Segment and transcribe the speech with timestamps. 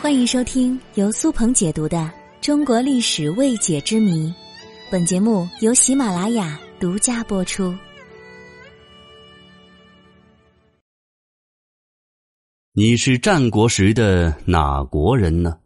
[0.00, 1.98] 欢迎收听由苏鹏解读的
[2.40, 4.28] 《中国历史未解之谜》，
[4.90, 7.74] 本节目由喜马拉雅独家播出。
[12.72, 15.58] 你是战国时的哪国人呢？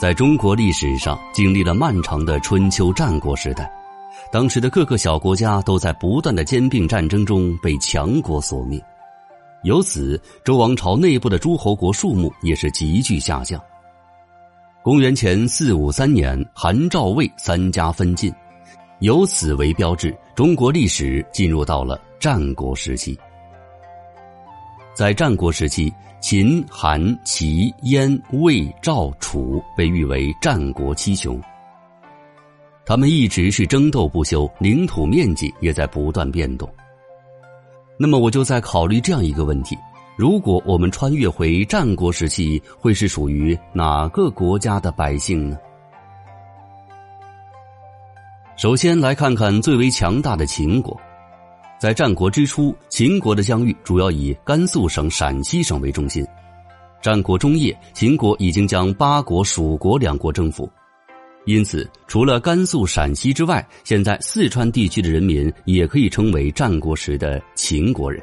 [0.00, 3.77] 在中国历史上，经历了漫长的春秋战国时代。
[4.30, 8.78] 当时的各个小国家都在不断的兼并战争中被强国所灭，
[9.62, 13.60] 由此周王朝内部的诸侯国数目也是急剧下降。
[14.82, 18.32] 公元前四五三年，韩赵魏三家分晋，
[19.00, 23.18] 由此为标志，中国历史进入到了战国时期。
[24.94, 31.40] 在战国时期，秦、韩、齐、燕、魏、赵、楚被誉为战国七雄。
[32.88, 36.66] 他们一直是争斗不休，领土面积也在不断变动。
[37.98, 39.76] 那么，我就在考虑这样一个问题：
[40.16, 45.58] 如果我们穿越回战国时期，会是属于哪个国家的百姓呢？
[48.56, 50.98] 首先来看看最为强大的秦国。
[51.78, 56.26] 在战国之初，秦国的疆域主要以甘肃省、陕西省为中心。
[57.02, 60.66] 战国中叶，秦国已经将八国、蜀国两国征服。
[61.48, 68.22] 因此，除了甘肃、陕西之外，现在四川地区的人民也可以称为战国时的秦国人。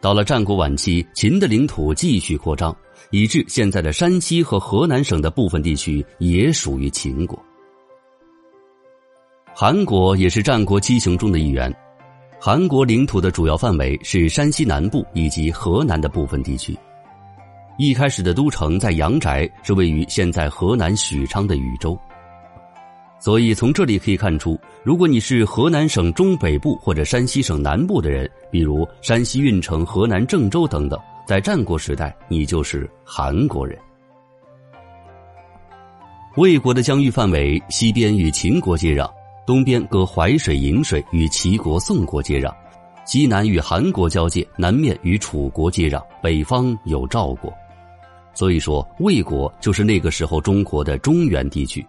[0.00, 2.76] 到了战国晚期，秦的领土继续扩张，
[3.12, 7.40] 以致现在的山西和河南省的部分地区也属于秦国。
[9.54, 11.72] 韩国也是战国七雄中的一员，
[12.40, 16.76] 韩国领土的主要范围是山西南部以及河南的部分地区。
[17.78, 21.96] 一开始的都城在阳翟，是位于现在河南许昌的禹州。
[23.20, 33.76] 所以从这里可以看出，如果你是河南省中北部或者山西省南部的人，比如山西运城、河南郑州等等，在战国时代，你就是韩国人。
[36.36, 39.10] 魏国的疆域范围西边与秦国接壤，
[39.44, 42.54] 东边隔淮水、颍水与齐国、宋国接壤，
[43.04, 47.52] 西南与韩国交界，南面与楚国接壤，北方有赵国。
[48.32, 51.84] 所以说，魏国就是那个时候中国的中原地区。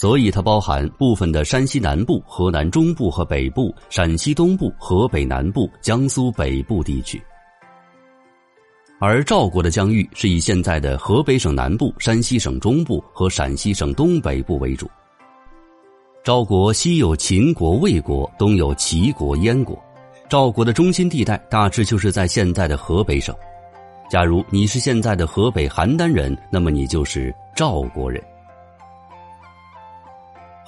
[0.00, 7.22] 所以，它包含部分的山西南部、河南中部和北部、陕西东部、河北南部、江苏北部地区。
[8.98, 14.90] 而赵国的疆域是以现在的河北省南部、山西省中部和陕西省东北部为主。
[16.24, 19.78] 赵国西有秦国、魏国，东有齐国、燕国。
[20.30, 23.36] 赵国的中心地带大致就是在现在的河北省。
[24.08, 28.18] 假如你是现在的河北邯郸人，那么你就是赵国人。《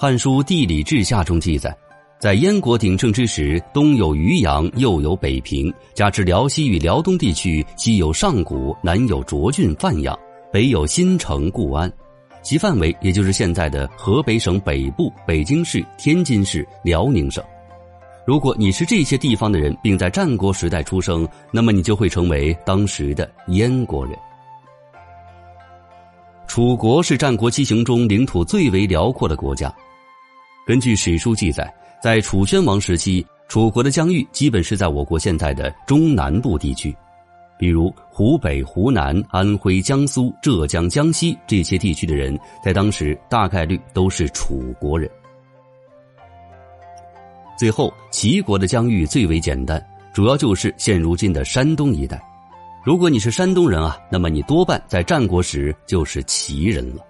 [0.03, 1.73] 汉书·地理志下》中记载，
[2.19, 10.19] 在燕国鼎盛之时，东有渔阳，右有北平，加之辽西与辽东地区，西有上古，南有涿郡、范阳，
[10.53, 11.89] 北有新城固安，
[12.43, 17.41] 其范围也就是现在的河北省北部、北京市、天津市、辽宁省。
[18.27, 24.19] 如果你是这些地方的人，并在战国时代出生，那么你就会成为当时的燕国人。
[26.49, 29.73] 楚国是战国七雄中领土最为辽阔的国家。
[30.73, 31.71] 根据史书记载，
[32.03, 36.97] 在楚宣王时期，楚国的疆域基本是在我国现在的中南部地区，
[37.59, 45.11] 比如湖北、湖南、安徽、江苏、浙江、江西这些地区的人，在当时大概率都是楚国人。
[47.59, 49.79] 最后，齐国的疆域最为简单，
[50.15, 52.19] 主要就是现如今的山东一带。
[52.83, 57.05] 如果你是山东人啊，那么你多半在战国时就是齐人了。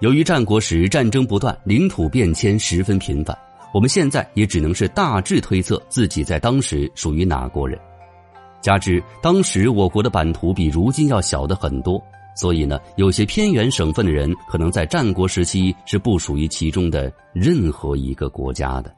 [0.00, 3.36] 由于战国时战争不断，领土变迁十分频繁，
[3.74, 7.78] 我们现在也只能是大致推测自己在当时属于哪国人。
[8.62, 12.02] 加之当时我国的版图比如今要小的很多，
[12.34, 18.90] 所以呢，有些偏远省份的人可能在战国时期是不属于其中的任何一个国家的。